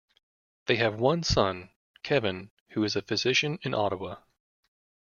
They 0.65 0.77
have 0.77 0.99
one 0.99 1.21
son, 1.21 1.69
Kevin, 2.01 2.49
who 2.69 2.83
is 2.83 2.95
a 2.95 3.03
physician 3.03 3.59
in 3.61 3.75
Ottawa. 3.75 4.15